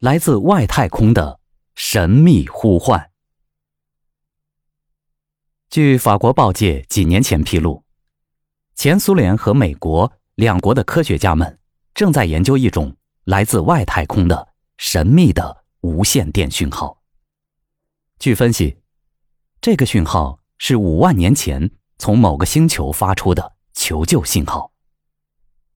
[0.00, 1.40] 来自外太空的
[1.74, 3.10] 神秘呼唤。
[5.68, 7.84] 据法国报界几年前披露，
[8.74, 11.58] 前苏联和美国两国的科学家们
[11.92, 17.02] 正在研究一种来自外太空的神秘的无线电讯号。
[18.18, 18.78] 据分析，
[19.60, 24.72] 这个讯号是五万年前从某个星球发出的求救信号。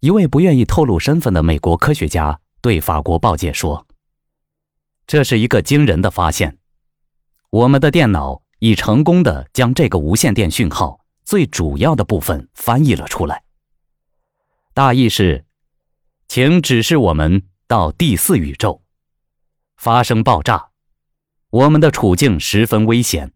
[0.01, 3.87] 一位不愿意透露身份的美国科学家对法国报界说
[5.07, 6.59] ：“这是一个惊人的发现，
[7.51, 13.45] 我们的电脑已成功的将这个无线电讯号最主要的部分翻译了出来。
[14.73, 15.45] 大意是，
[16.29, 18.83] 请指示我们到第四宇宙，
[19.77, 20.71] 发生爆炸。
[21.51, 23.33] 我们的处境十分危险，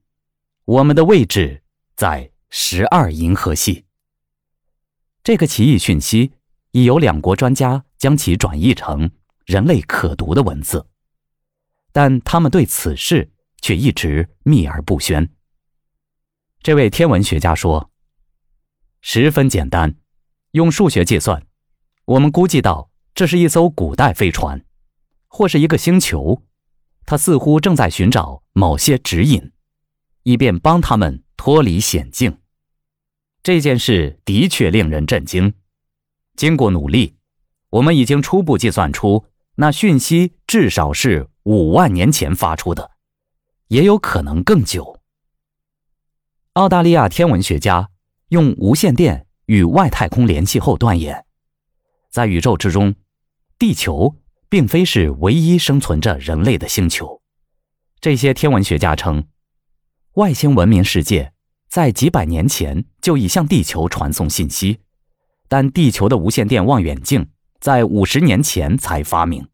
[0.64, 1.62] 我们的位置
[1.94, 3.84] 在十二银河系。
[5.22, 6.32] 这个奇异讯息。”
[6.72, 9.10] 已由两国专家将其转译成
[9.46, 10.86] 人类可读的文字，
[11.98, 15.28] 但他们对此事却一直秘而不宣。
[16.62, 17.90] 这位天文学家说
[19.02, 19.96] ：“十分简单，
[20.52, 21.44] 用数学计算，
[22.04, 24.64] 我们估计到这是一艘古代飞船，
[25.26, 26.44] 或是一个星球，
[27.04, 29.50] 它似乎正在寻找某些指引，
[30.22, 32.38] 以便帮他们脱离险境。
[33.42, 35.52] 这件事的确令人震惊。”
[36.38, 37.16] 经过努力，
[37.70, 42.90] 我们已经初步计算出那讯息至少是五万年前发出的，
[43.68, 45.00] 也有可能更久。
[46.52, 47.88] 澳大利亚天文学家
[48.28, 51.24] 用无线电与外太空联系后断言，
[52.10, 52.94] 在宇宙之中，
[53.58, 54.14] 地球
[54.50, 57.22] 并非是唯一生存着人类的星球。
[57.98, 59.26] 这些天文学家称，
[60.16, 61.32] 外星文明世界
[61.66, 64.80] 在几百年前就已向地球传送信息。
[65.48, 69.48] 但地球的无线电望远镜在五十年前才发明，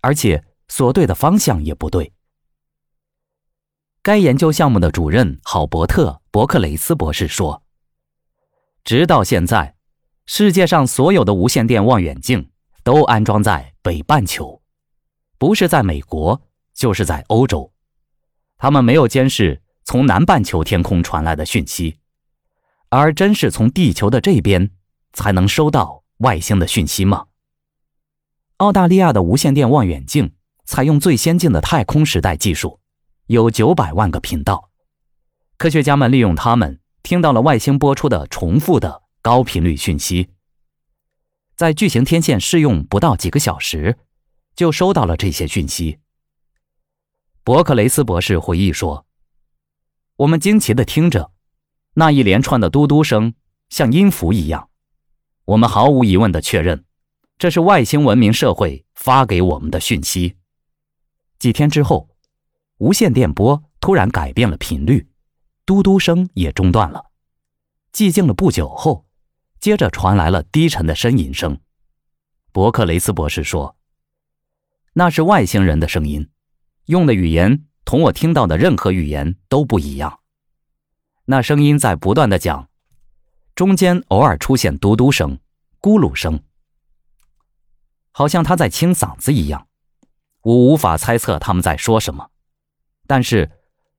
[0.00, 2.12] 而且所对的方向也不对。
[4.02, 7.62] 该研究项目的主任郝伯特·伯克雷斯博士说
[8.84, 9.74] ：“直到现在，
[10.26, 12.50] 世界上所有的无线电望远镜
[12.84, 14.62] 都安装在北半球，
[15.38, 16.40] 不是在美国，
[16.72, 17.72] 就是在欧洲。
[18.58, 21.98] 他们没有监视从南半球天空传来的讯息，
[22.88, 24.70] 而真是从地球的这边。”
[25.16, 27.28] 才能收到外星的讯息吗？
[28.58, 30.35] 澳大利亚的无线电望远镜
[30.66, 32.80] 采用最先进的太空时代技术，
[33.26, 34.70] 有九百万个频道。
[35.56, 40.28] 科学家们利用它们听到了外星播出的重复的高频率讯息，
[41.54, 43.96] 在巨型天线试用不到几个小时，
[44.54, 45.98] 就收到了这些讯息。
[47.44, 49.06] 伯克雷斯博士回忆说
[50.18, 51.30] ：“我们惊奇地听着，
[51.94, 53.34] 那一连串的嘟嘟声，
[53.68, 54.68] 像音符一样。”
[55.46, 56.84] 我们毫无疑问地确认，
[57.38, 60.34] 这是外星文明社会发给我们的讯息。
[61.38, 62.08] 几天之后，
[62.78, 65.08] 无线电波突然改变了频率，
[65.64, 67.10] 嘟嘟声也中断了。
[67.92, 69.06] 寂静了不久后，
[69.60, 71.58] 接着传来了低沉的呻吟声。
[72.52, 73.76] 伯克雷斯博士说
[74.94, 76.28] ：“那是外星人的声音，
[76.86, 80.20] 用的语言同我听到的任何语言都不一样。
[81.26, 82.68] 那声音在不断的讲。”
[83.54, 85.38] 中间偶尔出现嘟嘟声、
[85.80, 86.42] 咕噜声，
[88.10, 89.66] 好像他在清嗓子一样。
[90.46, 92.30] 我无法猜测他们在说什么，
[93.08, 93.50] 但是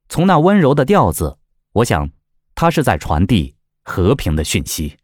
[0.08, 1.38] 从那温柔的调子，
[1.74, 2.10] 我想
[2.56, 4.96] 他是在传递和平的讯息。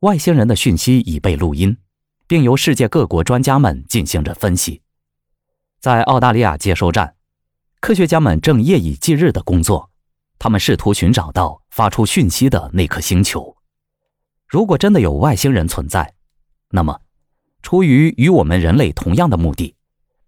[0.00, 1.76] 外星人的讯息已被录音，
[2.26, 4.82] 并由世界各国专家们进行着分析。
[5.78, 7.14] 在澳大利亚接收站，
[7.78, 9.88] 科学家们正夜以继日的工作。
[10.36, 13.56] 他们试图寻找到发出讯息的那颗星球。
[14.48, 16.12] 如果真的有外星人存在，
[16.70, 17.00] 那么，
[17.64, 19.74] 出于与我们人类同样的目的，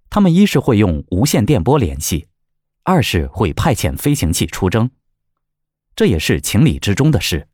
[0.09, 2.29] 他们一是会用无线电波联系，
[2.83, 4.91] 二是会派遣飞行器出征。
[5.95, 7.47] 这也是情理之中的事。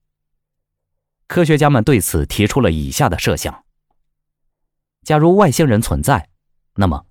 [1.26, 3.64] 科学家们对此提出了以下的设想：
[5.02, 6.28] 假如外星人存在，
[6.76, 7.06] 那么，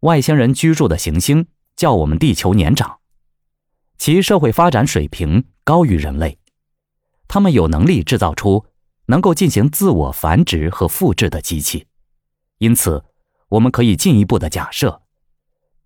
[0.00, 1.46] 外星人居住的行星
[1.76, 3.00] 较我们地球年长。
[3.98, 6.38] 其社会发展水平高于人类，
[7.28, 8.64] 他们有能力制造出
[9.06, 11.86] 能够进行自我繁殖和复制的机器，
[12.64, 13.04] 因此，
[13.48, 15.02] 我们可以进一步的假设，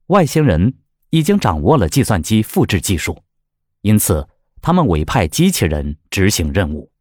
[0.06, 0.78] 外星人
[1.10, 3.24] 已经掌握了计算机复制技术，
[3.80, 4.28] 因此，
[4.62, 6.92] 他们委派机器人执行任务。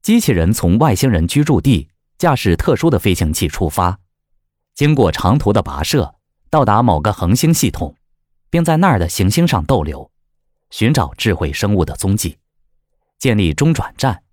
[0.00, 4.00] 机器人从外星人居住地驾驶特殊的飞行器出发，
[4.74, 6.14] 经过长途的跋涉，
[6.48, 7.94] 到达某个恒星系统。
[8.52, 10.10] 并在那儿的行星上逗留，
[10.70, 12.36] 寻找智慧生物的踪迹，
[13.16, 14.24] 建立中转站。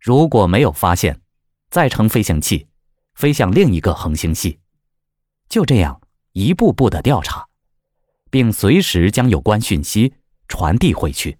[0.00, 1.20] 如果没有发现，
[1.68, 2.66] 再乘飞行器
[3.14, 4.58] 飞向另一个恒星系，
[5.48, 6.00] 就这样
[6.32, 7.46] 一步步的调查，
[8.30, 10.14] 并随时将有关讯息
[10.48, 11.38] 传递回去。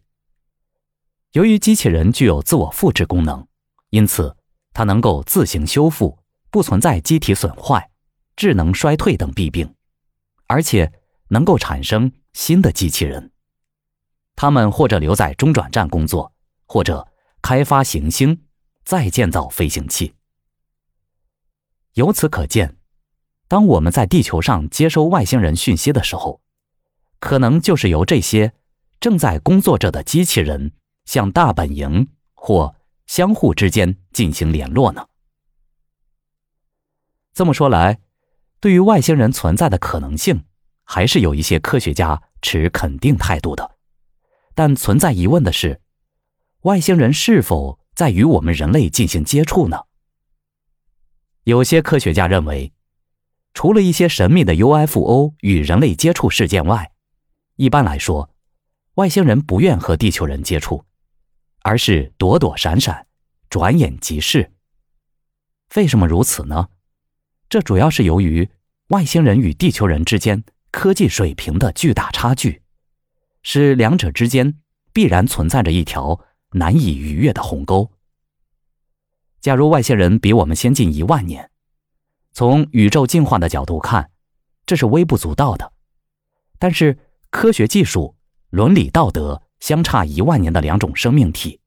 [1.33, 3.47] 由于机器人具有自我复制功能，
[3.91, 4.37] 因此
[4.73, 6.19] 它能够自行修复，
[6.51, 7.91] 不存在机体损坏、
[8.37, 9.75] 智能衰退等弊病，
[10.47, 10.93] 而且
[11.29, 13.33] 能够产生新的机器人。
[14.37, 16.33] 他们或者留在中转站工作，
[16.67, 17.07] 或者
[17.43, 18.45] 开发行星，
[18.85, 20.15] 再建造飞行器。
[21.95, 22.77] 由此可见，
[23.47, 26.41] 当我们在地球上接收外星人讯息的时候，
[27.21, 28.53] 可能就是由这些
[29.01, 30.73] 正在工作着的机器人
[31.05, 32.75] 向大本营或
[33.07, 35.07] 相互之间进行联络呢。
[37.33, 38.01] 这么说来，
[38.61, 40.45] 对于外星人存在的可能性，
[40.83, 43.77] 还是有一些科学家持肯定态度的。
[44.55, 45.81] 但存在疑问的是，
[46.63, 49.79] 外星人是否在与我们人类进行接触呢？
[51.45, 52.73] 有些科学家认为，
[53.53, 56.93] 除了一些神秘的 UFO 与人类接触事件外，
[57.57, 58.31] 一般来说，
[58.95, 60.87] 外星人不愿和地球人接触，
[61.61, 63.07] 而是躲躲闪闪，
[63.51, 64.53] 转眼即逝。
[65.77, 66.71] 为什么如此呢？
[67.51, 68.49] 这主要是由于
[68.89, 72.63] 外星人与地球人之间科技水平的巨大差距，
[73.43, 74.61] 使两者之间
[74.95, 76.19] 必然存在着一条
[76.53, 77.93] 难以逾越的鸿沟。
[79.45, 81.51] 假如外星人比我们先进一万年，
[82.33, 84.11] 从宇宙进化的角度看，
[84.65, 85.71] 这是微不足道的。
[86.59, 86.99] 但是
[87.29, 88.17] 科学技术、
[88.49, 91.61] 伦理道德相差一万年的两种生命体，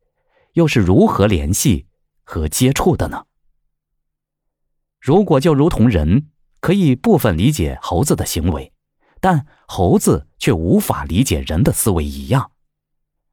[0.54, 1.86] 又是如何联系
[2.24, 3.24] 和接触的呢？
[5.00, 8.74] 如果就如同人可以部分理解猴子的行为，
[9.22, 12.50] 但猴子却无法理解人的思维一样，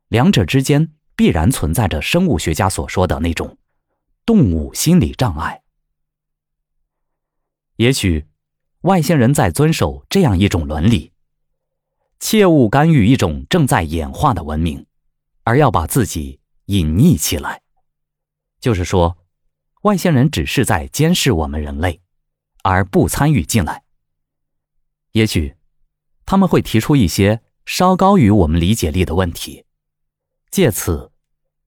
[0.08, 3.56] 两者之间必然存在着生物学家所说的那种。
[4.26, 5.62] 动物心理障碍，
[7.76, 8.26] 也许
[8.80, 11.12] 外星人在遵守这样一种伦理：
[12.18, 14.86] 切勿干预一种正在演化的文明，
[15.42, 17.60] 而要把自己隐匿起来。
[18.60, 19.18] 就是说，
[19.82, 22.00] 外星人只是在监视我们人类，
[22.62, 23.84] 而不参与进来。
[25.12, 25.54] 也许
[26.24, 29.66] 他们会提出一些稍高于我们理解力的问题，
[30.50, 31.12] 借此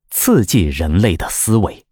[0.10, 1.87] 刺激人类的思维。